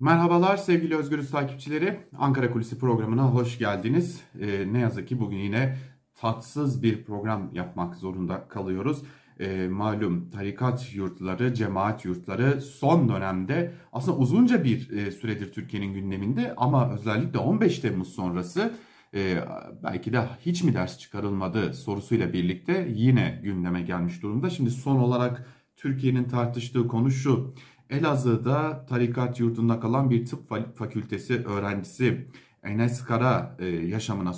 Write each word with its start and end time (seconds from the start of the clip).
Merhabalar 0.00 0.56
sevgili 0.56 0.96
Özgürüz 0.96 1.30
takipçileri. 1.30 2.00
Ankara 2.18 2.50
Kulisi 2.50 2.78
programına 2.78 3.22
hoş 3.22 3.58
geldiniz. 3.58 4.20
Ee, 4.40 4.72
ne 4.72 4.78
yazık 4.78 5.08
ki 5.08 5.20
bugün 5.20 5.36
yine 5.36 5.76
tatsız 6.14 6.82
bir 6.82 7.04
program 7.04 7.50
yapmak 7.54 7.94
zorunda 7.94 8.48
kalıyoruz. 8.48 9.02
Ee, 9.40 9.68
malum 9.68 10.30
tarikat 10.30 10.94
yurtları, 10.94 11.54
cemaat 11.54 12.04
yurtları 12.04 12.60
son 12.60 13.08
dönemde 13.08 13.72
aslında 13.92 14.18
uzunca 14.18 14.64
bir 14.64 14.90
e, 14.90 15.10
süredir 15.10 15.52
Türkiye'nin 15.52 15.94
gündeminde 15.94 16.54
ama 16.56 16.92
özellikle 16.92 17.38
15 17.38 17.78
Temmuz 17.78 18.08
sonrası 18.08 18.74
e, 19.14 19.44
belki 19.82 20.12
de 20.12 20.24
hiç 20.40 20.62
mi 20.62 20.74
ders 20.74 20.98
çıkarılmadı 20.98 21.74
sorusuyla 21.74 22.32
birlikte 22.32 22.88
yine 22.94 23.40
gündeme 23.42 23.82
gelmiş 23.82 24.22
durumda. 24.22 24.50
Şimdi 24.50 24.70
son 24.70 24.96
olarak 24.96 25.46
Türkiye'nin 25.76 26.24
tartıştığı 26.24 26.88
konu 26.88 27.10
şu. 27.10 27.54
Elazığ'da 27.90 28.86
tarikat 28.88 29.40
yurdunda 29.40 29.80
kalan 29.80 30.10
bir 30.10 30.26
tıp 30.26 30.48
fakültesi 30.76 31.44
öğrencisi 31.46 32.26
Enes 32.62 33.04
Kara 33.04 33.56
e, 33.58 33.66
yaşamına 33.66 34.32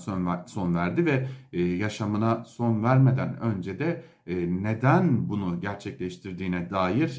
son 0.47 0.75
verdi 0.75 1.07
ve 1.07 1.27
e, 1.53 1.63
yaşamına 1.63 2.45
son 2.45 2.83
vermeden 2.83 3.41
önce 3.41 3.79
de 3.79 4.03
e, 4.27 4.35
neden 4.63 5.29
bunu 5.29 5.61
gerçekleştirdiğine 5.61 6.71
dair 6.71 7.17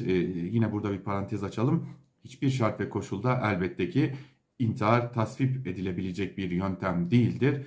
yine 0.52 0.72
burada 0.72 0.92
bir 0.92 0.98
parantez 0.98 1.44
açalım. 1.44 1.86
Hiçbir 2.24 2.50
şart 2.50 2.80
ve 2.80 2.88
koşulda 2.88 3.40
elbette 3.44 3.90
ki 3.90 4.14
intihar 4.58 5.12
tasvip 5.12 5.66
edilebilecek 5.66 6.38
bir 6.38 6.50
yöntem 6.50 7.10
değildir. 7.10 7.66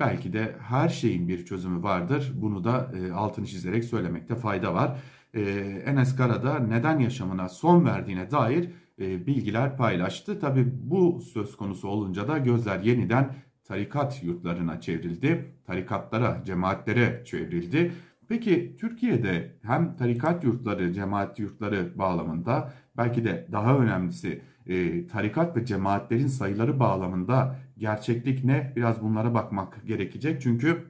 Belki 0.00 0.32
de 0.32 0.56
her 0.60 0.88
şeyin 0.88 1.28
bir 1.28 1.44
çözümü 1.44 1.82
vardır. 1.82 2.32
Bunu 2.34 2.64
da 2.64 2.90
altını 3.14 3.46
çizerek 3.46 3.84
söylemekte 3.84 4.34
fayda 4.34 4.74
var 4.74 4.98
e, 5.34 5.40
Enes 5.86 6.16
Karada 6.16 6.58
neden 6.58 6.98
yaşamına 6.98 7.48
son 7.48 7.84
verdiğine 7.84 8.30
dair 8.30 8.70
e, 9.00 9.26
bilgiler 9.26 9.76
paylaştı. 9.76 10.40
Tabi 10.40 10.66
bu 10.72 11.20
söz 11.20 11.56
konusu 11.56 11.88
olunca 11.88 12.28
da 12.28 12.38
gözler 12.38 12.80
yeniden 12.80 13.34
tarikat 13.64 14.22
yurtlarına 14.22 14.80
çevrildi. 14.80 15.54
Tarikatlara, 15.66 16.42
cemaatlere 16.44 17.22
çevrildi. 17.24 17.92
Peki 18.28 18.76
Türkiye'de 18.80 19.56
hem 19.62 19.96
tarikat 19.96 20.44
yurtları, 20.44 20.92
cemaat 20.92 21.38
yurtları 21.38 21.98
bağlamında 21.98 22.72
belki 22.96 23.24
de 23.24 23.48
daha 23.52 23.78
önemlisi 23.78 24.42
e, 24.66 25.06
tarikat 25.06 25.56
ve 25.56 25.66
cemaatlerin 25.66 26.26
sayıları 26.26 26.80
bağlamında 26.80 27.56
gerçeklik 27.82 28.44
ne? 28.44 28.72
Biraz 28.76 29.02
bunlara 29.02 29.34
bakmak 29.34 29.86
gerekecek. 29.86 30.42
Çünkü 30.42 30.84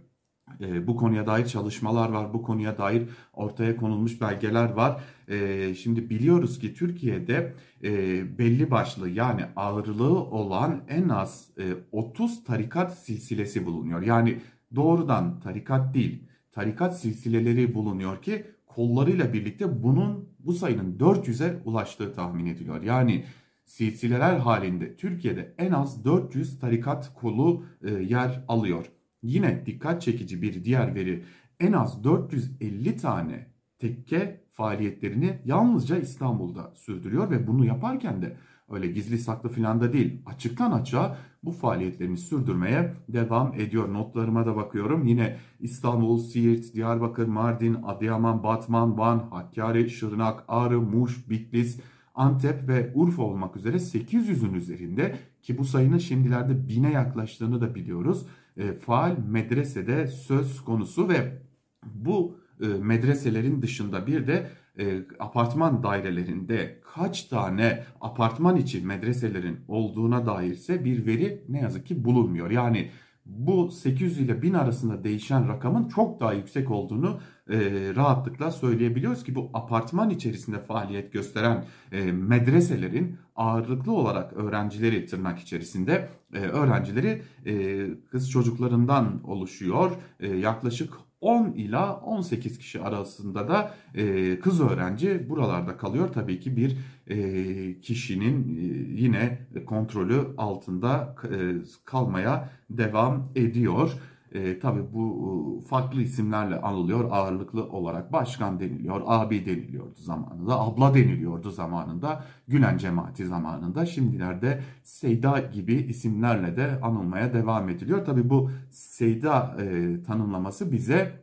e, 0.61 0.87
bu 0.87 0.97
konuya 0.97 1.27
dair 1.27 1.47
çalışmalar 1.47 2.09
var, 2.09 2.35
bu 2.35 2.43
konuya 2.43 2.79
dair 2.79 3.09
ortaya 3.33 3.77
konulmuş 3.77 4.21
belgeler 4.21 4.71
var. 4.71 5.01
E, 5.29 5.75
şimdi 5.75 6.11
biliyoruz 6.11 6.59
ki 6.59 6.75
Türkiye'de 6.75 7.53
e, 7.85 7.91
belli 8.39 8.71
başlı 8.71 9.09
yani 9.09 9.45
ağırlığı 9.57 10.21
olan 10.21 10.81
en 10.89 11.09
az 11.09 11.49
e, 11.59 11.65
30 11.93 12.45
tarikat 12.45 12.99
silsilesi 12.99 13.67
bulunuyor. 13.67 14.03
Yani 14.03 14.41
doğrudan 14.75 15.41
tarikat 15.41 15.95
değil, 15.95 16.23
tarikat 16.53 17.01
silsileleri 17.01 17.75
bulunuyor 17.75 18.23
ki 18.23 18.47
kollarıyla 18.67 19.33
birlikte 19.33 19.83
bunun 19.83 20.29
bu 20.39 20.53
sayının 20.53 20.99
400'e 20.99 21.63
ulaştığı 21.65 22.13
tahmin 22.13 22.47
ediliyor. 22.47 22.83
Yani 22.83 23.25
silsileler 23.65 24.39
halinde 24.39 24.97
Türkiye'de 24.97 25.55
en 25.59 25.73
az 25.73 26.05
400 26.05 26.59
tarikat 26.61 27.15
kolu 27.15 27.65
e, 27.83 27.91
yer 27.91 28.45
alıyor. 28.49 28.87
Yine 29.23 29.67
dikkat 29.67 30.03
çekici 30.03 30.43
bir 30.43 30.65
diğer 30.65 30.95
veri 30.95 31.25
en 31.61 31.73
az 31.73 32.05
450 32.05 32.97
tane 32.97 33.47
tekke 33.79 34.45
faaliyetlerini 34.53 35.39
yalnızca 35.45 35.97
İstanbul'da 35.97 36.73
sürdürüyor 36.75 37.31
ve 37.31 37.47
bunu 37.47 37.65
yaparken 37.65 38.23
de 38.23 38.37
öyle 38.71 38.87
gizli 38.87 39.19
saklı 39.19 39.49
filan 39.49 39.81
da 39.81 39.93
değil 39.93 40.23
açıktan 40.27 40.73
açığa 40.73 41.17
bu 41.43 41.51
faaliyetlerini 41.51 42.17
sürdürmeye 42.17 42.95
devam 43.09 43.55
ediyor. 43.55 43.93
Notlarıma 43.93 44.47
da 44.47 44.57
bakıyorum. 44.57 45.07
Yine 45.07 45.37
İstanbul, 45.61 46.19
Siirt, 46.19 46.75
Diyarbakır, 46.75 47.27
Mardin, 47.27 47.77
Adıyaman, 47.83 48.43
Batman, 48.43 48.99
Van, 48.99 49.19
Hakkari, 49.19 49.91
Şırnak, 49.91 50.45
Ağrı, 50.49 50.81
Muş, 50.81 51.31
Bitlis, 51.31 51.81
Antep 52.15 52.69
ve 52.69 52.93
Urfa 52.95 53.23
olmak 53.23 53.57
üzere 53.57 53.77
800'ün 53.77 54.55
üzerinde 54.55 55.19
ki 55.43 55.59
bu 55.59 55.65
sayının 55.65 55.99
şimdilerde 55.99 56.53
1000'e 56.53 56.93
yaklaştığını 56.93 57.61
da 57.61 57.75
biliyoruz 57.75 58.27
e, 58.57 58.73
faal 58.73 59.17
medresede 59.29 60.07
söz 60.07 60.65
konusu 60.65 61.09
ve 61.09 61.43
bu 61.85 62.37
e, 62.61 62.67
medreselerin 62.67 63.63
dışında 63.63 64.07
bir 64.07 64.27
de 64.27 64.51
e, 64.79 65.05
apartman 65.19 65.83
dairelerinde 65.83 66.81
kaç 66.95 67.25
tane 67.25 67.85
apartman 68.01 68.57
içi 68.57 68.81
medreselerin 68.81 69.61
olduğuna 69.69 70.27
dairse 70.27 70.85
bir 70.85 71.07
veri 71.07 71.45
ne 71.49 71.61
yazık 71.61 71.87
ki 71.87 72.05
bulunmuyor. 72.05 72.51
Yani 72.51 72.91
bu 73.27 73.71
800 73.71 74.19
ile 74.19 74.43
1000 74.43 74.55
arasında 74.55 75.05
değişen 75.05 75.49
rakamın 75.49 75.89
çok 75.89 76.21
daha 76.21 76.33
yüksek 76.33 76.71
olduğunu 76.71 77.21
e, 77.51 77.59
rahatlıkla 77.97 78.51
söyleyebiliyoruz 78.51 79.25
ki 79.25 79.35
bu 79.35 79.51
apartman 79.55 80.11
içerisinde 80.11 80.59
faaliyet 80.59 81.13
gösteren 81.13 81.65
e, 81.93 82.13
medreselerin 82.13 83.17
ağırlıklı 83.37 83.93
olarak 83.93 84.33
öğrencileri 84.33 85.07
tırnak 85.07 85.39
içerisinde 85.39 86.09
e, 86.35 86.39
öğrencileri 86.39 87.23
e, 87.47 87.87
kız 88.11 88.31
çocuklarından 88.31 89.21
oluşuyor. 89.25 89.93
E, 90.21 90.29
yaklaşık 90.29 90.93
10 91.23 91.53
ila 91.53 91.97
18 91.97 92.59
kişi 92.59 92.81
arasında 92.81 93.49
da 93.49 93.75
e, 93.95 94.39
kız 94.41 94.61
öğrenci 94.61 95.29
buralarda 95.29 95.77
kalıyor. 95.77 96.09
Tabii 96.15 96.41
ki 96.41 96.57
bir 96.57 96.77
e, 97.07 97.81
kişinin 97.81 98.57
e, 98.57 98.61
yine 99.03 99.47
kontrolü 99.67 100.21
altında 100.39 101.17
e, 101.25 101.37
kalmaya 101.85 102.51
devam 102.71 103.33
ediyor. 103.37 103.93
E, 104.35 104.59
tabii 104.59 104.93
bu 104.93 105.63
e, 105.65 105.69
farklı 105.69 106.03
isimlerle 106.03 106.61
anılıyor 106.61 107.09
ağırlıklı 107.11 107.69
olarak. 107.69 108.13
Başkan 108.13 108.61
deniliyor, 108.61 109.03
abi 109.07 109.47
deniliyordu 109.47 109.99
zamanında, 110.01 110.61
abla 110.61 110.95
deniliyordu 110.95 111.51
zamanında, 111.51 112.25
Gülen 112.49 112.79
cemaati 112.79 113.27
zamanında. 113.27 113.87
Şimdilerde 113.87 114.63
Seyda 114.83 115.41
gibi 115.41 115.75
isimlerle 115.75 116.57
de 116.57 116.81
anılmaya 116.81 117.35
devam 117.35 117.69
ediliyor. 117.69 118.05
Tabii 118.05 118.31
bu 118.31 118.51
Seyda 118.71 119.57
e, 119.61 119.97
tanımlaması 120.03 120.73
bize 120.73 121.23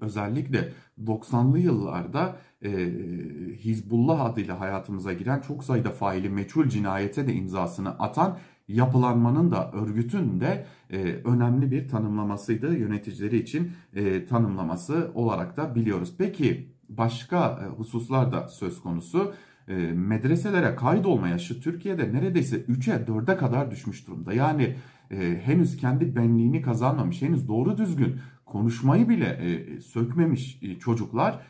özellikle 0.00 0.72
90'lı 1.04 1.58
yıllarda 1.58 2.36
e, 2.64 2.70
Hizbullah 3.54 4.20
adıyla 4.24 4.60
hayatımıza 4.60 5.12
giren 5.12 5.40
çok 5.40 5.64
sayıda 5.64 5.90
faili 5.90 6.28
meçhul 6.28 6.68
cinayete 6.68 7.26
de 7.26 7.34
imzasını 7.34 7.90
atan 7.98 8.38
yapılanmanın 8.74 9.50
da 9.50 9.72
örgütün 9.72 10.40
de 10.40 10.66
e, 10.90 10.98
önemli 11.24 11.70
bir 11.70 11.88
tanımlamasıydı 11.88 12.78
yöneticileri 12.78 13.38
için 13.38 13.72
e, 13.94 14.26
tanımlaması 14.26 15.10
olarak 15.14 15.56
da 15.56 15.74
biliyoruz. 15.74 16.14
Peki 16.18 16.68
başka 16.88 17.60
e, 17.64 17.66
hususlar 17.66 18.32
da 18.32 18.48
söz 18.48 18.82
konusu. 18.82 19.34
E, 19.68 19.74
medreselere 19.92 20.74
kaydolma 20.74 21.28
yaşı 21.28 21.60
Türkiye'de 21.60 22.12
neredeyse 22.12 22.56
3'e 22.56 23.04
4'e 23.04 23.36
kadar 23.36 23.70
düşmüş 23.70 24.06
durumda. 24.06 24.32
Yani 24.32 24.76
e, 25.10 25.40
henüz 25.44 25.76
kendi 25.76 26.16
benliğini 26.16 26.62
kazanmamış, 26.62 27.22
henüz 27.22 27.48
doğru 27.48 27.78
düzgün 27.78 28.16
konuşmayı 28.46 29.08
bile 29.08 29.26
e, 29.26 29.80
sökmemiş 29.80 30.58
e, 30.62 30.78
çocuklar 30.78 31.40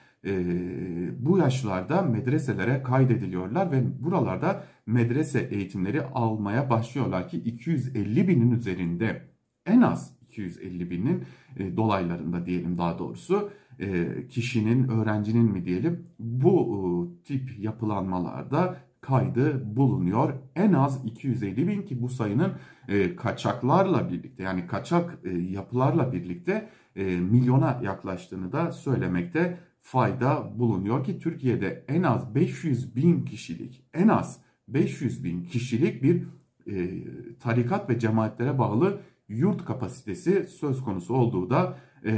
bu 1.18 1.38
yaşlarda 1.38 2.02
medreselere 2.02 2.82
kaydediliyorlar 2.82 3.72
ve 3.72 4.04
buralarda 4.04 4.64
medrese 4.86 5.40
eğitimleri 5.40 6.02
almaya 6.02 6.70
başlıyorlar 6.70 7.28
ki 7.28 7.38
250 7.38 8.28
binin 8.28 8.50
üzerinde 8.50 9.22
en 9.66 9.80
az 9.80 10.20
250 10.30 10.90
binin 10.90 11.24
e, 11.56 11.76
dolaylarında 11.76 12.46
diyelim 12.46 12.78
daha 12.78 12.98
doğrusu 12.98 13.50
e, 13.78 14.08
kişinin 14.28 14.88
öğrencinin 14.88 15.52
mi 15.52 15.64
diyelim 15.64 16.06
bu 16.18 16.68
e, 16.76 17.22
tip 17.24 17.58
yapılanmalarda 17.58 18.76
kaydı 19.00 19.76
bulunuyor. 19.76 20.32
En 20.56 20.72
az 20.72 21.04
250 21.04 21.68
bin 21.68 21.82
ki 21.82 22.02
bu 22.02 22.08
sayının 22.08 22.52
e, 22.88 23.16
kaçaklarla 23.16 24.10
birlikte 24.10 24.42
yani 24.42 24.66
kaçak 24.66 25.18
e, 25.24 25.30
yapılarla 25.30 26.12
birlikte 26.12 26.68
e, 26.96 27.04
milyona 27.04 27.80
yaklaştığını 27.82 28.52
da 28.52 28.72
söylemekte 28.72 29.58
fayda 29.82 30.58
bulunuyor 30.58 31.04
ki 31.04 31.18
Türkiye'de 31.18 31.84
en 31.88 32.02
az 32.02 32.34
500 32.34 32.96
bin 32.96 33.24
kişilik 33.24 33.84
en 33.94 34.08
az 34.08 34.40
500 34.68 35.24
bin 35.24 35.42
kişilik 35.42 36.02
bir 36.02 36.22
e, 36.66 37.04
tarikat 37.40 37.90
ve 37.90 37.98
cemaatlere 37.98 38.58
bağlı 38.58 39.00
yurt 39.28 39.64
kapasitesi 39.64 40.46
söz 40.46 40.84
konusu 40.84 41.14
olduğu 41.14 41.50
da 41.50 41.78
e, 42.04 42.12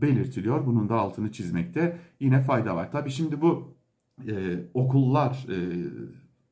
belirtiliyor. 0.00 0.66
Bunun 0.66 0.88
da 0.88 0.94
altını 0.94 1.32
çizmekte 1.32 1.98
yine 2.20 2.40
fayda 2.40 2.76
var. 2.76 2.92
Tabi 2.92 3.10
şimdi 3.10 3.40
bu 3.40 3.74
e, 4.28 4.32
okullar 4.74 5.46
e, 5.50 5.56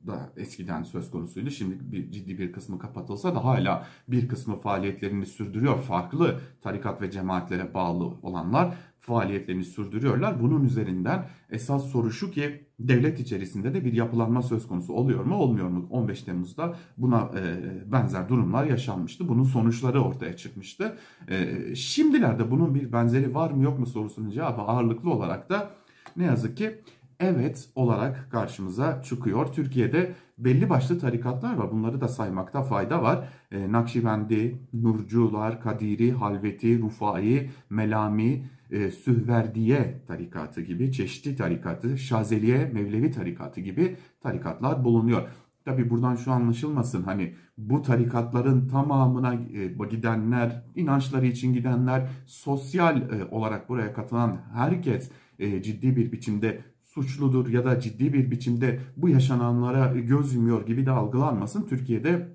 da 0.06 0.32
eskiden 0.36 0.82
söz 0.82 1.10
konusuydu. 1.10 1.50
Şimdi 1.50 1.92
bir 1.92 2.10
ciddi 2.10 2.38
bir 2.38 2.52
kısmı 2.52 2.78
kapatılsa 2.78 3.34
da 3.34 3.44
hala 3.44 3.86
bir 4.08 4.28
kısmı 4.28 4.60
faaliyetlerini 4.60 5.26
sürdürüyor. 5.26 5.78
Farklı 5.78 6.40
tarikat 6.60 7.02
ve 7.02 7.10
cemaatlere 7.10 7.74
bağlı 7.74 8.04
olanlar 8.04 8.74
faaliyetlerini 9.02 9.64
sürdürüyorlar. 9.64 10.42
Bunun 10.42 10.64
üzerinden 10.64 11.28
esas 11.50 11.84
soru 11.84 12.10
şu 12.10 12.30
ki 12.30 12.66
devlet 12.78 13.20
içerisinde 13.20 13.74
de 13.74 13.84
bir 13.84 13.92
yapılanma 13.92 14.42
söz 14.42 14.68
konusu 14.68 14.92
oluyor 14.92 15.24
mu 15.24 15.36
olmuyor 15.36 15.68
mu? 15.68 15.86
15 15.90 16.22
Temmuz'da 16.22 16.76
buna 16.96 17.30
e, 17.36 17.92
benzer 17.92 18.28
durumlar 18.28 18.64
yaşanmıştı. 18.64 19.28
Bunun 19.28 19.44
sonuçları 19.44 20.00
ortaya 20.00 20.36
çıkmıştı. 20.36 20.98
E, 21.28 21.74
şimdilerde 21.74 22.50
bunun 22.50 22.74
bir 22.74 22.92
benzeri 22.92 23.34
var 23.34 23.50
mı 23.50 23.62
yok 23.62 23.78
mu 23.78 23.86
sorusunun 23.86 24.30
cevabı 24.30 24.60
ağırlıklı 24.60 25.10
olarak 25.10 25.50
da 25.50 25.70
ne 26.16 26.24
yazık 26.24 26.56
ki 26.56 26.80
evet 27.22 27.68
olarak 27.74 28.28
karşımıza 28.30 29.02
çıkıyor. 29.02 29.52
Türkiye'de 29.52 30.14
belli 30.38 30.70
başlı 30.70 30.98
tarikatlar 30.98 31.54
var. 31.56 31.72
Bunları 31.72 32.00
da 32.00 32.08
saymakta 32.08 32.62
fayda 32.62 33.02
var. 33.02 33.28
E, 33.50 33.72
Nakşibendi, 33.72 34.58
Nurcular, 34.72 35.60
Kadiri, 35.60 36.12
Halveti, 36.12 36.82
Rufai, 36.82 37.50
Melami, 37.70 38.44
e, 38.70 38.90
Sühverdiye 38.90 40.02
tarikatı 40.06 40.60
gibi, 40.60 40.92
Çeşitli 40.92 41.36
tarikatı, 41.36 41.98
Şazeliye, 41.98 42.70
Mevlevi 42.74 43.10
tarikatı 43.10 43.60
gibi 43.60 43.96
tarikatlar 44.22 44.84
bulunuyor. 44.84 45.28
Tabi 45.64 45.90
buradan 45.90 46.16
şu 46.16 46.32
anlaşılmasın 46.32 47.02
hani 47.02 47.34
bu 47.58 47.82
tarikatların 47.82 48.68
tamamına 48.68 49.34
e, 49.34 49.88
gidenler, 49.90 50.64
inançları 50.74 51.26
için 51.26 51.54
gidenler, 51.54 52.08
sosyal 52.26 52.96
e, 52.96 53.24
olarak 53.30 53.68
buraya 53.68 53.92
katılan 53.92 54.40
herkes 54.54 55.10
e, 55.38 55.62
ciddi 55.62 55.96
bir 55.96 56.12
biçimde 56.12 56.60
suçludur 56.94 57.48
ya 57.48 57.64
da 57.64 57.80
ciddi 57.80 58.12
bir 58.12 58.30
biçimde 58.30 58.80
bu 58.96 59.08
yaşananlara 59.08 59.94
göz 60.00 60.34
yumuyor 60.34 60.66
gibi 60.66 60.86
de 60.86 60.90
algılanmasın. 60.90 61.66
Türkiye'de 61.68 62.28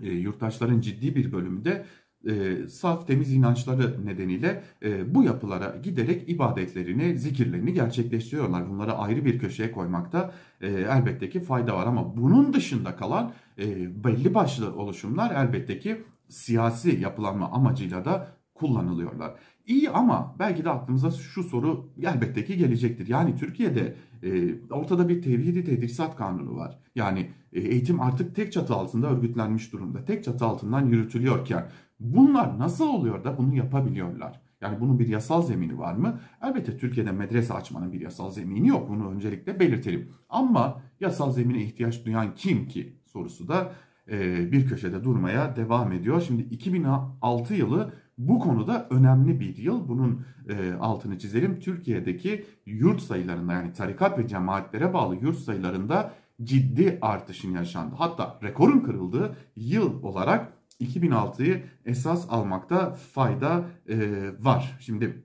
yurttaşların 0.00 0.80
ciddi 0.80 1.16
bir 1.16 1.32
bölümü 1.32 1.64
de 1.64 1.84
e, 2.26 2.56
saf 2.68 3.06
temiz 3.06 3.32
inançları 3.32 4.06
nedeniyle 4.06 4.62
e, 4.82 5.14
bu 5.14 5.22
yapılara 5.24 5.76
giderek 5.82 6.28
ibadetlerini, 6.28 7.18
zikirlerini 7.18 7.72
gerçekleştiriyorlar. 7.72 8.70
Bunları 8.70 8.92
ayrı 8.92 9.24
bir 9.24 9.38
köşeye 9.38 9.72
koymakta 9.72 10.34
e, 10.60 10.68
elbette 10.68 11.30
ki 11.30 11.40
fayda 11.40 11.76
var 11.76 11.86
ama 11.86 12.16
bunun 12.16 12.52
dışında 12.52 12.96
kalan 12.96 13.32
e, 13.58 14.04
belli 14.04 14.34
başlı 14.34 14.76
oluşumlar 14.76 15.44
elbette 15.44 15.78
ki 15.78 16.04
siyasi 16.28 17.00
yapılanma 17.00 17.50
amacıyla 17.50 18.04
da 18.04 18.28
kullanılıyorlar. 18.54 19.34
İyi 19.66 19.90
ama 19.90 20.36
belki 20.38 20.64
de 20.64 20.70
aklımıza 20.70 21.10
şu 21.10 21.42
soru 21.42 21.88
elbette 22.02 22.44
ki 22.44 22.56
gelecektir. 22.56 23.08
Yani 23.08 23.36
Türkiye'de 23.36 23.94
e, 24.22 24.54
ortada 24.70 25.08
bir 25.08 25.22
tevhidi 25.22 25.64
tedrisat 25.64 26.16
kanunu 26.16 26.56
var. 26.56 26.78
Yani 26.94 27.30
e, 27.52 27.60
eğitim 27.60 28.00
artık 28.00 28.36
tek 28.36 28.52
çatı 28.52 28.74
altında 28.74 29.10
örgütlenmiş 29.10 29.72
durumda. 29.72 30.04
Tek 30.04 30.24
çatı 30.24 30.44
altından 30.44 30.86
yürütülüyorken 30.86 31.68
Bunlar 32.00 32.58
nasıl 32.58 32.88
oluyor 32.88 33.24
da 33.24 33.38
bunu 33.38 33.56
yapabiliyorlar? 33.56 34.40
Yani 34.60 34.80
bunun 34.80 34.98
bir 34.98 35.08
yasal 35.08 35.42
zemini 35.42 35.78
var 35.78 35.94
mı? 35.94 36.20
Elbette 36.42 36.76
Türkiye'de 36.76 37.12
medrese 37.12 37.54
açmanın 37.54 37.92
bir 37.92 38.00
yasal 38.00 38.30
zemini 38.30 38.68
yok. 38.68 38.88
Bunu 38.88 39.10
öncelikle 39.10 39.60
belirtelim. 39.60 40.08
Ama 40.28 40.82
yasal 41.00 41.32
zemine 41.32 41.62
ihtiyaç 41.62 42.04
duyan 42.04 42.34
kim 42.34 42.68
ki 42.68 42.96
sorusu 43.06 43.48
da 43.48 43.72
e, 44.10 44.52
bir 44.52 44.66
köşede 44.66 45.04
durmaya 45.04 45.56
devam 45.56 45.92
ediyor. 45.92 46.20
Şimdi 46.20 46.42
2006 46.42 47.54
yılı 47.54 47.92
bu 48.18 48.38
konuda 48.38 48.86
önemli 48.90 49.40
bir 49.40 49.56
yıl. 49.56 49.88
Bunun 49.88 50.26
e, 50.48 50.72
altını 50.72 51.18
çizelim. 51.18 51.60
Türkiye'deki 51.60 52.44
yurt 52.66 53.00
sayılarında 53.00 53.52
yani 53.52 53.72
tarikat 53.72 54.18
ve 54.18 54.28
cemaatlere 54.28 54.94
bağlı 54.94 55.16
yurt 55.16 55.38
sayılarında 55.38 56.12
ciddi 56.42 56.98
artışın 57.02 57.52
yaşandı. 57.52 57.94
Hatta 57.98 58.38
rekorun 58.42 58.80
kırıldığı 58.80 59.36
yıl 59.56 60.02
olarak 60.02 60.52
2006'yı 60.80 61.62
esas 61.84 62.26
almakta 62.30 62.92
fayda 62.92 63.64
e, 63.88 63.96
var. 64.40 64.76
Şimdi 64.80 65.22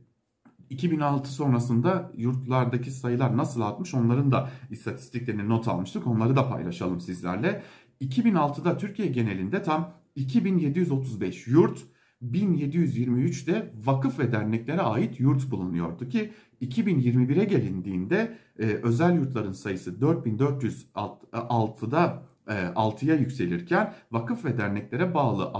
2006 0.69 1.31
sonrasında 1.31 2.11
yurtlardaki 2.17 2.91
sayılar 2.91 3.37
nasıl 3.37 3.61
artmış 3.61 3.93
onların 3.93 4.31
da 4.31 4.49
istatistiklerini 4.69 5.49
not 5.49 5.67
almıştık. 5.67 6.07
Onları 6.07 6.35
da 6.35 6.49
paylaşalım 6.49 6.99
sizlerle. 6.99 7.63
2006'da 8.01 8.77
Türkiye 8.77 9.07
genelinde 9.07 9.63
tam 9.63 9.91
2735 10.15 11.47
yurt, 11.47 11.79
1723'de 12.23 13.71
vakıf 13.85 14.19
ve 14.19 14.31
derneklere 14.31 14.81
ait 14.81 15.19
yurt 15.19 15.51
bulunuyordu 15.51 16.09
ki 16.09 16.31
2021'e 16.61 17.43
gelindiğinde 17.43 18.37
e, 18.59 18.65
özel 18.65 19.15
yurtların 19.15 19.51
sayısı 19.51 19.91
4406'da 19.91 22.23
6'ya 22.47 23.15
e, 23.15 23.19
yükselirken 23.19 23.93
vakıf 24.11 24.45
ve 24.45 24.57
derneklere 24.57 25.13
bağlı 25.13 25.53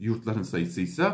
yurtların 0.00 0.42
sayısı 0.42 0.80
ise 0.80 1.04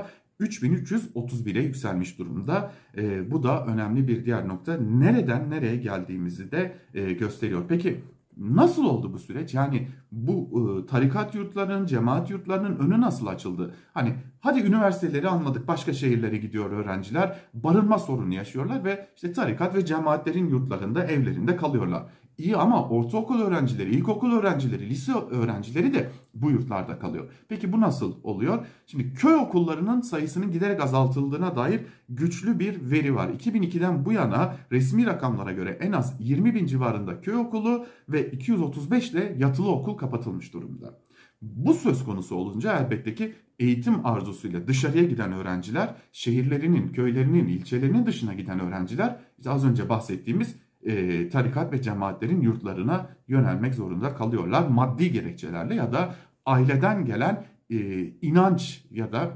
3331'e 0.40 1.62
yükselmiş 1.62 2.18
durumda. 2.18 2.72
E, 2.96 3.30
bu 3.30 3.42
da 3.42 3.66
önemli 3.66 4.08
bir 4.08 4.24
diğer 4.24 4.48
nokta. 4.48 4.76
Nereden 4.76 5.50
nereye 5.50 5.76
geldiğimizi 5.76 6.50
de 6.50 6.74
e, 6.94 7.12
gösteriyor. 7.12 7.64
Peki 7.68 8.00
nasıl 8.38 8.84
oldu 8.84 9.12
bu 9.12 9.18
süreç? 9.18 9.54
Yani 9.54 9.88
bu 10.12 10.86
tarikat 10.90 11.34
yurtlarının, 11.34 11.86
cemaat 11.86 12.30
yurtlarının 12.30 12.78
önü 12.78 13.00
nasıl 13.00 13.26
açıldı? 13.26 13.74
Hani 13.94 14.14
hadi 14.40 14.60
üniversiteleri 14.60 15.28
anladık, 15.28 15.68
başka 15.68 15.92
şehirlere 15.92 16.36
gidiyor 16.36 16.70
öğrenciler, 16.70 17.36
barınma 17.54 17.98
sorunu 17.98 18.34
yaşıyorlar 18.34 18.84
ve 18.84 19.08
işte 19.16 19.32
tarikat 19.32 19.74
ve 19.74 19.84
cemaatlerin 19.84 20.48
yurtlarında, 20.48 21.04
evlerinde 21.04 21.56
kalıyorlar. 21.56 22.02
İyi 22.38 22.56
ama 22.56 22.88
ortaokul 22.88 23.40
öğrencileri, 23.40 23.90
ilkokul 23.90 24.32
öğrencileri, 24.32 24.88
lise 24.90 25.12
öğrencileri 25.12 25.94
de 25.94 26.10
bu 26.34 26.50
yurtlarda 26.50 26.98
kalıyor. 26.98 27.30
Peki 27.48 27.72
bu 27.72 27.80
nasıl 27.80 28.14
oluyor? 28.22 28.66
Şimdi 28.86 29.14
köy 29.14 29.34
okullarının 29.34 30.00
sayısının 30.00 30.52
giderek 30.52 30.82
azaltıldığına 30.82 31.56
dair 31.56 31.80
güçlü 32.08 32.58
bir 32.58 32.90
veri 32.90 33.14
var. 33.14 33.28
2002'den 33.28 34.04
bu 34.04 34.12
yana 34.12 34.56
resmi 34.72 35.06
rakamlara 35.06 35.52
göre 35.52 35.78
en 35.80 35.92
az 35.92 36.16
20 36.20 36.54
bin 36.54 36.66
civarında 36.66 37.20
köy 37.20 37.36
okulu 37.36 37.86
ve 38.08 38.30
235 38.30 39.14
de 39.14 39.36
yatılı 39.38 39.70
okul 39.70 39.94
kapatılmış 39.94 40.54
durumda. 40.54 40.98
Bu 41.42 41.74
söz 41.74 42.04
konusu 42.04 42.36
olunca 42.36 42.78
elbette 42.78 43.14
ki 43.14 43.34
eğitim 43.58 44.06
arzusuyla 44.06 44.66
dışarıya 44.66 45.04
giden 45.04 45.32
öğrenciler, 45.32 45.94
şehirlerinin, 46.12 46.92
köylerinin, 46.92 47.46
ilçelerinin 47.48 48.06
dışına 48.06 48.34
giden 48.34 48.60
öğrenciler, 48.60 49.16
işte 49.38 49.50
az 49.50 49.64
önce 49.64 49.88
bahsettiğimiz 49.88 50.54
e, 50.82 51.28
tarikat 51.28 51.72
ve 51.72 51.82
cemaatlerin 51.82 52.40
yurtlarına 52.40 53.06
yönelmek 53.28 53.74
zorunda 53.74 54.14
kalıyorlar. 54.14 54.68
Maddi 54.68 55.12
gerekçelerle 55.12 55.74
ya 55.74 55.92
da 55.92 56.14
aileden 56.46 57.04
gelen 57.04 57.44
e, 57.70 58.06
inanç 58.06 58.84
ya 58.90 59.12
da 59.12 59.30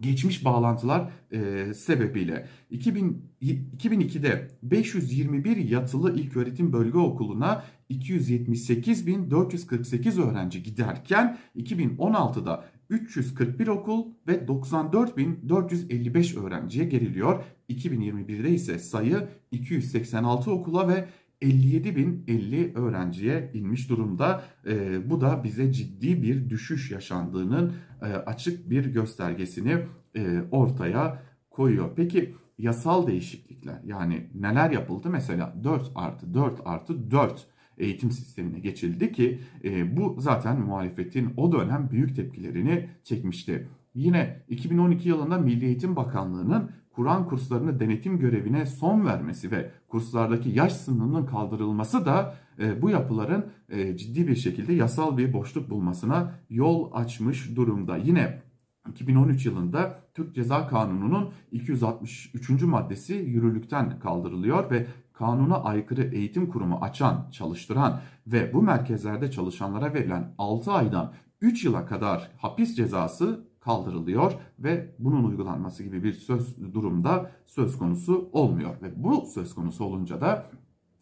geçmiş 0.00 0.44
bağlantılar 0.44 1.10
e, 1.32 1.74
sebebiyle 1.74 2.48
2000, 2.70 3.24
2002'de 3.42 4.48
521 4.62 5.56
yatılı 5.56 6.16
ilköğretim 6.16 6.72
bölge 6.72 6.98
okuluna 6.98 7.64
278.448 7.90 10.22
öğrenci 10.22 10.62
giderken 10.62 11.38
2016'da 11.56 12.64
341 12.90 13.66
okul 13.66 14.06
ve 14.28 14.32
94.455 14.32 16.46
öğrenciye 16.46 16.84
geriliyor. 16.84 17.44
2021'de 17.70 18.50
ise 18.50 18.78
sayı 18.78 19.28
286 19.50 20.50
okula 20.50 20.88
ve 20.88 21.08
57.050 21.44 22.74
öğrenciye 22.74 23.50
inmiş 23.54 23.90
durumda. 23.90 24.42
E, 24.66 25.10
bu 25.10 25.20
da 25.20 25.44
bize 25.44 25.72
ciddi 25.72 26.22
bir 26.22 26.50
düşüş 26.50 26.90
yaşandığının 26.90 27.72
e, 28.02 28.06
açık 28.06 28.70
bir 28.70 28.84
göstergesini 28.84 29.78
e, 30.16 30.40
ortaya 30.50 31.22
koyuyor. 31.50 31.90
Peki 31.96 32.34
yasal 32.58 33.06
değişiklikler 33.06 33.80
yani 33.84 34.30
neler 34.34 34.70
yapıldı? 34.70 35.10
Mesela 35.10 35.54
4 35.64 35.92
artı 35.94 36.34
4 36.34 36.60
artı 36.64 37.10
4 37.10 37.46
eğitim 37.78 38.10
sistemine 38.10 38.58
geçildi 38.58 39.12
ki 39.12 39.40
e, 39.64 39.96
bu 39.96 40.16
zaten 40.18 40.60
muhalefetin 40.60 41.32
o 41.36 41.52
dönem 41.52 41.88
büyük 41.90 42.16
tepkilerini 42.16 42.88
çekmişti. 43.04 43.68
Yine 43.94 44.42
2012 44.48 45.08
yılında 45.08 45.38
Milli 45.38 45.64
Eğitim 45.64 45.96
Bakanlığı'nın 45.96 46.70
Kur'an 46.94 47.28
kurslarını 47.28 47.80
denetim 47.80 48.18
görevine 48.18 48.66
son 48.66 49.06
vermesi 49.06 49.50
ve 49.50 49.70
kurslardaki 49.88 50.48
yaş 50.48 50.72
sınırının 50.72 51.26
kaldırılması 51.26 52.06
da 52.06 52.34
e, 52.58 52.82
bu 52.82 52.90
yapıların 52.90 53.46
e, 53.68 53.96
ciddi 53.96 54.28
bir 54.28 54.36
şekilde 54.36 54.72
yasal 54.72 55.16
bir 55.16 55.32
boşluk 55.32 55.70
bulmasına 55.70 56.34
yol 56.50 56.90
açmış 56.92 57.56
durumda. 57.56 57.96
Yine 57.96 58.42
2013 58.90 59.46
yılında 59.46 60.00
Türk 60.14 60.34
Ceza 60.34 60.68
Kanunu'nun 60.68 61.30
263. 61.52 62.62
maddesi 62.62 63.14
yürürlükten 63.14 63.98
kaldırılıyor 63.98 64.70
ve 64.70 64.86
kanuna 65.12 65.56
aykırı 65.56 66.02
eğitim 66.02 66.46
kurumu 66.50 66.78
açan, 66.80 67.30
çalıştıran 67.30 68.00
ve 68.26 68.52
bu 68.52 68.62
merkezlerde 68.62 69.30
çalışanlara 69.30 69.94
verilen 69.94 70.34
6 70.38 70.72
aydan 70.72 71.12
3 71.40 71.64
yıla 71.64 71.86
kadar 71.86 72.30
hapis 72.36 72.76
cezası 72.76 73.44
kaldırılıyor 73.64 74.32
ve 74.58 74.94
bunun 74.98 75.24
uygulanması 75.24 75.84
gibi 75.84 76.04
bir 76.04 76.12
söz 76.12 76.74
durumda 76.74 77.30
söz 77.46 77.78
konusu 77.78 78.28
olmuyor 78.32 78.82
ve 78.82 79.04
bu 79.04 79.26
söz 79.26 79.54
konusu 79.54 79.84
olunca 79.84 80.20
da 80.20 80.46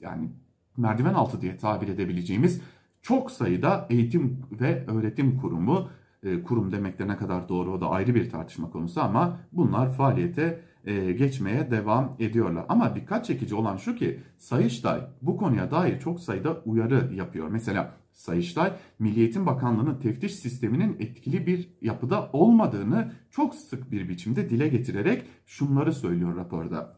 yani 0.01 0.31
merdiven 0.77 1.15
altı 1.15 1.41
diye 1.41 1.57
tabir 1.57 1.89
edebileceğimiz 1.89 2.61
çok 3.03 3.31
sayıda 3.31 3.87
eğitim 3.91 4.41
ve 4.61 4.87
öğretim 4.87 5.39
kurumu, 5.41 5.89
e, 6.23 6.43
kurum 6.43 6.73
demek 6.73 6.99
de 6.99 7.09
ne 7.09 7.17
kadar 7.17 7.49
doğru 7.49 7.73
o 7.73 7.81
da 7.81 7.91
ayrı 7.91 8.15
bir 8.15 8.31
tartışma 8.31 8.71
konusu 8.71 9.01
ama 9.01 9.39
bunlar 9.53 9.93
faaliyete 9.93 10.61
e, 10.85 11.13
geçmeye 11.13 11.71
devam 11.71 12.17
ediyorlar. 12.19 12.67
Ama 12.69 12.95
dikkat 12.95 13.25
çekici 13.25 13.55
olan 13.55 13.77
şu 13.77 13.95
ki 13.97 14.21
Sayıştay 14.39 15.01
bu 15.23 15.37
konuya 15.37 15.71
dair 15.71 16.01
çok 16.01 16.21
sayıda 16.21 16.61
uyarı 16.65 17.15
yapıyor. 17.15 17.49
Mesela 17.49 17.95
Sayıştay, 18.13 18.73
Milli 18.99 19.21
Eğitim 19.21 19.47
Bakanlığı'nın 19.47 20.01
teftiş 20.01 20.35
sisteminin 20.35 20.97
etkili 20.99 21.47
bir 21.47 21.69
yapıda 21.81 22.31
olmadığını 22.33 23.13
çok 23.31 23.55
sık 23.55 23.93
bir 23.93 24.09
biçimde 24.09 24.51
dile 24.51 24.69
getirerek 24.69 25.23
şunları 25.47 25.93
söylüyor 25.93 26.37
raporda. 26.37 26.97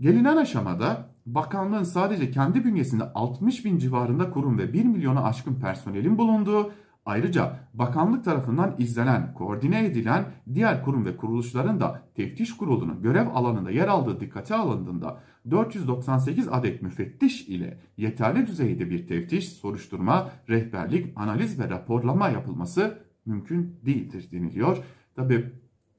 Gelinen 0.00 0.36
aşamada 0.36 1.10
bakanlığın 1.26 1.82
sadece 1.82 2.30
kendi 2.30 2.64
bünyesinde 2.64 3.04
60 3.04 3.64
bin 3.64 3.78
civarında 3.78 4.30
kurum 4.30 4.58
ve 4.58 4.72
1 4.72 4.84
milyona 4.84 5.24
aşkın 5.24 5.54
personelin 5.54 6.18
bulunduğu, 6.18 6.72
ayrıca 7.06 7.60
bakanlık 7.74 8.24
tarafından 8.24 8.74
izlenen, 8.78 9.34
koordine 9.34 9.86
edilen 9.86 10.24
diğer 10.54 10.82
kurum 10.82 11.04
ve 11.04 11.16
kuruluşların 11.16 11.80
da 11.80 12.02
teftiş 12.14 12.56
kurulunun 12.56 13.02
görev 13.02 13.26
alanında 13.34 13.70
yer 13.70 13.88
aldığı 13.88 14.20
dikkate 14.20 14.54
alındığında 14.54 15.20
498 15.50 16.48
adet 16.48 16.82
müfettiş 16.82 17.48
ile 17.48 17.78
yeterli 17.96 18.46
düzeyde 18.46 18.90
bir 18.90 19.06
teftiş, 19.06 19.48
soruşturma, 19.48 20.30
rehberlik, 20.48 21.12
analiz 21.16 21.60
ve 21.60 21.70
raporlama 21.70 22.28
yapılması 22.28 22.98
mümkün 23.26 23.76
değildir 23.86 24.28
deniliyor. 24.32 24.78
Tabi 25.16 25.52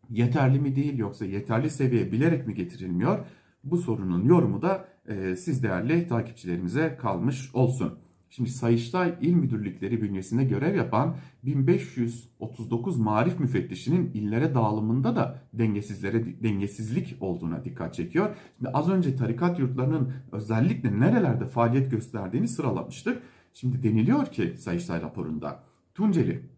yeterli 0.10 0.60
mi 0.60 0.76
değil 0.76 0.98
yoksa 0.98 1.26
yeterli 1.26 1.70
seviye 1.70 2.12
bilerek 2.12 2.48
mi 2.48 2.54
getirilmiyor? 2.54 3.20
Bu 3.64 3.78
sorunun 3.78 4.26
yorumu 4.26 4.62
da 4.62 4.88
e, 5.08 5.36
siz 5.36 5.64
değerli 5.64 6.08
takipçilerimize 6.08 6.98
kalmış 7.02 7.56
olsun. 7.56 8.00
Şimdi 8.36 8.50
Sayıştay 8.50 9.16
İl 9.22 9.34
Müdürlükleri 9.34 10.02
bünyesinde 10.02 10.44
görev 10.44 10.76
yapan 10.76 11.16
1539 11.44 12.98
marif 13.00 13.40
müfettişinin 13.40 14.12
illere 14.14 14.54
dağılımında 14.54 15.16
da 15.16 15.42
dengesizlere 15.54 16.44
dengesizlik 16.44 17.18
olduğuna 17.20 17.66
dikkat 17.66 17.94
çekiyor. 17.94 18.36
Şimdi 18.58 18.70
az 18.70 18.90
önce 18.90 19.16
tarikat 19.16 19.60
yurtlarının 19.60 20.14
özellikle 20.32 21.00
nerelerde 21.00 21.46
faaliyet 21.48 21.92
gösterdiğini 21.92 22.48
sıralamıştık. 22.48 23.22
Şimdi 23.54 23.84
deniliyor 23.84 24.26
ki 24.26 24.56
Sayıştay 24.58 25.02
raporunda 25.02 25.64
Tunceli 25.94 26.50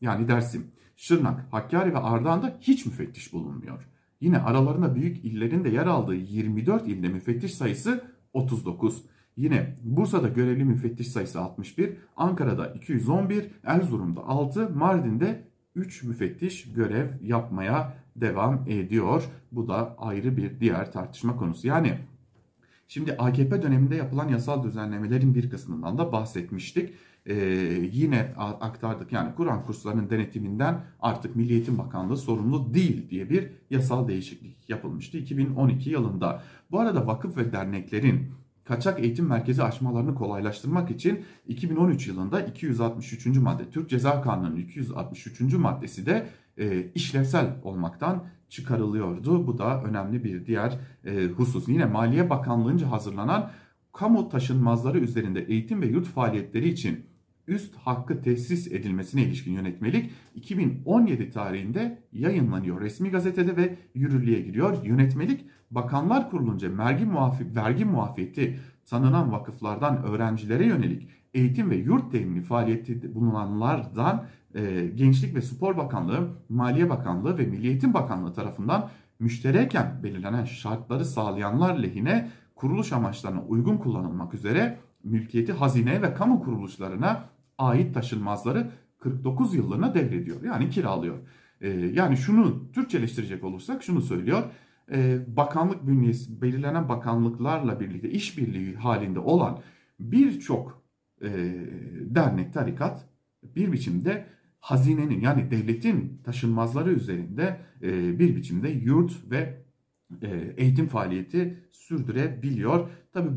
yani 0.00 0.28
Dersim, 0.28 0.66
Şırnak, 0.96 1.52
Hakkari 1.52 1.94
ve 1.94 1.98
Ardahan'da 1.98 2.58
hiç 2.60 2.86
müfettiş 2.86 3.32
bulunmuyor. 3.32 3.88
Yine 4.20 4.38
aralarında 4.38 4.94
büyük 4.94 5.24
illerin 5.24 5.64
de 5.64 5.68
yer 5.68 5.86
aldığı 5.86 6.14
24 6.14 6.88
ilde 6.88 7.08
müfettiş 7.08 7.54
sayısı 7.54 8.04
39. 8.32 9.02
Yine 9.36 9.76
Bursa'da 9.82 10.28
görevli 10.28 10.64
müfettiş 10.64 11.08
sayısı 11.08 11.40
61, 11.40 11.96
Ankara'da 12.16 12.66
211, 12.66 13.44
Erzurum'da 13.64 14.20
6, 14.20 14.70
Mardin'de 14.70 15.44
3 15.74 16.02
müfettiş 16.02 16.72
görev 16.72 17.08
yapmaya 17.22 17.94
devam 18.16 18.64
ediyor. 18.68 19.24
Bu 19.52 19.68
da 19.68 19.94
ayrı 19.98 20.36
bir 20.36 20.60
diğer 20.60 20.92
tartışma 20.92 21.36
konusu. 21.36 21.66
Yani 21.66 21.98
şimdi 22.88 23.12
AKP 23.12 23.62
döneminde 23.62 23.96
yapılan 23.96 24.28
yasal 24.28 24.64
düzenlemelerin 24.64 25.34
bir 25.34 25.50
kısmından 25.50 25.98
da 25.98 26.12
bahsetmiştik. 26.12 26.94
Ee, 27.26 27.34
yine 27.92 28.34
aktardık 28.36 29.12
yani 29.12 29.34
Kur'an 29.34 29.62
kurslarının 29.62 30.10
denetiminden 30.10 30.80
artık 31.00 31.36
Milli 31.36 31.52
Eğitim 31.52 31.78
Bakanlığı 31.78 32.16
sorumlu 32.16 32.74
değil 32.74 33.10
diye 33.10 33.30
bir 33.30 33.50
yasal 33.70 34.08
değişiklik 34.08 34.70
yapılmıştı 34.70 35.18
2012 35.18 35.90
yılında. 35.90 36.42
Bu 36.70 36.80
arada 36.80 37.06
vakıf 37.06 37.36
ve 37.36 37.52
derneklerin 37.52 38.32
kaçak 38.64 39.00
eğitim 39.00 39.26
merkezi 39.26 39.62
açmalarını 39.62 40.14
kolaylaştırmak 40.14 40.90
için 40.90 41.24
2013 41.46 42.08
yılında 42.08 42.40
263. 42.40 43.26
madde 43.26 43.70
Türk 43.70 43.90
Ceza 43.90 44.22
Kanunu'nun 44.22 44.56
263. 44.56 45.40
maddesi 45.40 46.06
de 46.06 46.28
e, 46.58 46.86
işlevsel 46.94 47.56
olmaktan 47.62 48.24
çıkarılıyordu. 48.48 49.46
Bu 49.46 49.58
da 49.58 49.82
önemli 49.82 50.24
bir 50.24 50.46
diğer 50.46 50.78
e, 51.04 51.26
husus. 51.26 51.68
Yine 51.68 51.84
Maliye 51.84 52.30
Bakanlığı'nca 52.30 52.90
hazırlanan 52.90 53.50
kamu 53.92 54.28
taşınmazları 54.28 54.98
üzerinde 54.98 55.40
eğitim 55.40 55.82
ve 55.82 55.86
yurt 55.86 56.06
faaliyetleri 56.06 56.68
için 56.68 57.06
üst 57.52 57.76
hakkı 57.76 58.22
tesis 58.22 58.66
edilmesine 58.66 59.22
ilişkin 59.22 59.52
yönetmelik 59.52 60.10
2017 60.34 61.30
tarihinde 61.30 61.98
yayınlanıyor. 62.12 62.80
Resmi 62.80 63.10
gazetede 63.10 63.56
ve 63.56 63.76
yürürlüğe 63.94 64.40
giriyor. 64.40 64.84
Yönetmelik 64.84 65.46
Bakanlar 65.70 66.30
Kurulu'nca 66.30 66.78
vergi, 66.78 67.04
muafi, 67.04 67.56
vergi 67.56 67.84
muafiyeti 67.84 68.58
tanınan 68.86 69.32
vakıflardan 69.32 70.04
öğrencilere 70.04 70.66
yönelik 70.66 71.08
eğitim 71.34 71.70
ve 71.70 71.76
yurt 71.76 72.12
temini 72.12 72.42
faaliyeti 72.42 73.14
bulunanlardan 73.14 74.26
e, 74.54 74.86
Gençlik 74.94 75.34
ve 75.34 75.42
Spor 75.42 75.76
Bakanlığı, 75.76 76.28
Maliye 76.48 76.90
Bakanlığı 76.90 77.38
ve 77.38 77.46
Milli 77.46 77.66
Eğitim 77.66 77.94
Bakanlığı 77.94 78.32
tarafından 78.32 78.90
müştereken 79.18 80.00
belirlenen 80.02 80.44
şartları 80.44 81.04
sağlayanlar 81.04 81.78
lehine 81.78 82.30
kuruluş 82.54 82.92
amaçlarına 82.92 83.42
uygun 83.42 83.76
kullanılmak 83.76 84.34
üzere 84.34 84.78
mülkiyeti 85.04 85.52
hazine 85.52 86.02
ve 86.02 86.14
kamu 86.14 86.42
kuruluşlarına 86.42 87.24
ait 87.62 87.94
taşınmazları 87.94 88.70
49 88.98 89.54
yıllığına 89.54 89.94
devrediyor. 89.94 90.42
Yani 90.42 90.70
kiralıyor. 90.70 91.18
Ee, 91.60 91.68
yani 91.68 92.16
şunu 92.16 92.72
Türkçeleştirecek 92.72 93.44
olursak 93.44 93.82
şunu 93.82 94.00
söylüyor. 94.00 94.42
Ee, 94.92 95.18
bakanlık 95.36 95.86
bünyesi 95.86 96.42
belirlenen 96.42 96.88
bakanlıklarla 96.88 97.80
birlikte 97.80 98.10
işbirliği 98.10 98.74
halinde 98.74 99.18
olan 99.18 99.58
birçok 100.00 100.82
e, 101.22 101.28
dernek, 102.00 102.52
tarikat 102.52 103.08
bir 103.56 103.72
biçimde 103.72 104.26
hazinenin 104.60 105.20
yani 105.20 105.50
devletin 105.50 106.20
taşınmazları 106.24 106.92
üzerinde 106.92 107.60
e, 107.82 108.18
bir 108.18 108.36
biçimde 108.36 108.68
yurt 108.68 109.30
ve 109.30 109.62
e, 110.22 110.54
eğitim 110.56 110.88
faaliyeti 110.88 111.58
sürdürebiliyor. 111.70 112.90
Tabi 113.12 113.28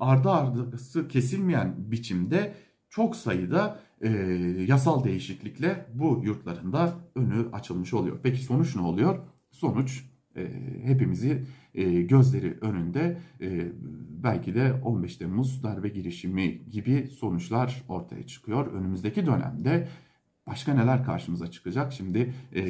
ardı 0.00 0.30
ardası 0.30 1.08
kesilmeyen 1.08 1.74
biçimde 1.78 2.54
çok 2.94 3.16
sayıda 3.16 3.78
e, 4.00 4.08
yasal 4.68 5.04
değişiklikle 5.04 5.86
bu 5.94 6.20
yurtlarında 6.24 6.94
önü 7.14 7.46
açılmış 7.52 7.94
oluyor. 7.94 8.18
Peki 8.22 8.38
sonuç 8.42 8.76
ne 8.76 8.82
oluyor? 8.82 9.18
Sonuç 9.50 10.04
e, 10.36 10.48
hepimizi 10.84 11.44
e, 11.74 12.02
gözleri 12.02 12.58
önünde 12.60 13.18
e, 13.40 13.72
belki 14.22 14.54
de 14.54 14.72
15 14.72 15.16
Temmuz 15.16 15.62
darbe 15.62 15.88
girişimi 15.88 16.70
gibi 16.70 17.06
sonuçlar 17.06 17.82
ortaya 17.88 18.26
çıkıyor. 18.26 18.72
Önümüzdeki 18.72 19.26
dönemde 19.26 19.88
Başka 20.46 20.74
neler 20.74 21.04
karşımıza 21.04 21.50
çıkacak? 21.50 21.92
Şimdi 21.92 22.34
e, 22.54 22.62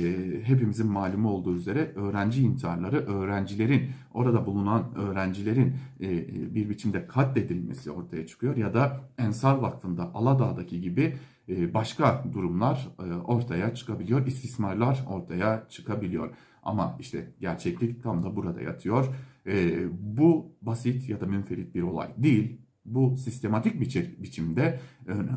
hepimizin 0.45 0.87
malumu 0.87 1.31
olduğu 1.31 1.57
üzere 1.57 1.93
öğrenci 1.95 2.43
intiharları, 2.43 2.97
öğrencilerin, 2.97 3.91
orada 4.13 4.47
bulunan 4.47 4.95
öğrencilerin 4.95 5.75
e, 6.01 6.09
bir 6.55 6.71
biçimde 6.71 7.07
katledilmesi 7.07 7.91
ortaya 7.91 8.27
çıkıyor. 8.27 8.57
Ya 8.57 8.75
da 8.75 9.01
Ensar 9.19 9.57
Vakfı'nda 9.57 10.15
Aladağ'daki 10.15 10.81
gibi 10.81 11.17
e, 11.49 11.75
başka 11.75 12.25
durumlar 12.33 12.89
e, 12.99 13.15
ortaya 13.15 13.75
çıkabiliyor. 13.75 14.27
İstismarlar 14.27 15.05
ortaya 15.09 15.67
çıkabiliyor. 15.69 16.35
Ama 16.63 16.97
işte 17.01 17.33
gerçeklik 17.41 18.03
tam 18.03 18.23
da 18.23 18.37
burada 18.37 18.63
yatıyor. 18.63 19.15
E, 19.47 19.85
bu 20.01 20.53
basit 20.63 21.09
ya 21.09 21.21
da 21.21 21.27
münferit 21.27 21.75
bir 21.75 21.83
olay 21.83 22.09
değil 22.17 22.64
bu 22.85 23.17
sistematik 23.17 23.81
biçim, 23.81 24.17
biçimde 24.19 24.81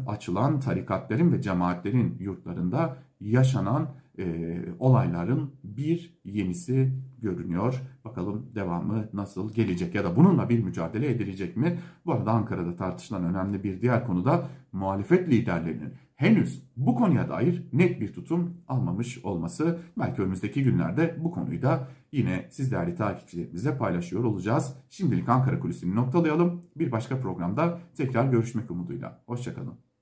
açılan 0.07 0.59
tarikatların 0.59 1.31
ve 1.31 1.41
cemaatlerin 1.41 2.17
yurtlarında 2.19 2.97
yaşanan 3.21 3.89
e, 4.19 4.57
olayların 4.79 5.51
bir 5.63 6.19
yenisi 6.25 6.93
görünüyor. 7.19 7.81
Bakalım 8.05 8.45
devamı 8.55 9.09
nasıl 9.13 9.53
gelecek 9.53 9.95
ya 9.95 10.03
da 10.03 10.15
bununla 10.15 10.49
bir 10.49 10.63
mücadele 10.63 11.11
edilecek 11.11 11.57
mi? 11.57 11.79
Bu 12.05 12.13
arada 12.13 12.31
Ankara'da 12.31 12.75
tartışılan 12.75 13.23
önemli 13.23 13.63
bir 13.63 13.81
diğer 13.81 14.07
konu 14.07 14.25
da 14.25 14.47
muhalefet 14.71 15.29
liderlerinin 15.29 15.93
henüz 16.15 16.63
bu 16.77 16.95
konuya 16.95 17.29
dair 17.29 17.63
net 17.73 18.01
bir 18.01 18.13
tutum 18.13 18.53
almamış 18.67 19.25
olması. 19.25 19.79
Belki 19.99 20.21
önümüzdeki 20.21 20.63
günlerde 20.63 21.17
bu 21.23 21.31
konuyu 21.31 21.61
da 21.61 21.87
yine 22.11 22.47
siz 22.49 22.71
değerli 22.71 22.95
takipçilerimizle 22.95 23.77
paylaşıyor 23.77 24.23
olacağız. 24.23 24.73
Şimdilik 24.89 25.29
Ankara 25.29 25.59
Kulisi'ni 25.59 25.95
noktalayalım. 25.95 26.61
Bir 26.75 26.91
başka 26.91 27.19
programda 27.19 27.79
tekrar 27.97 28.25
görüşmek 28.25 28.71
umuduyla. 28.71 29.23
Hoşçakalın. 29.25 29.86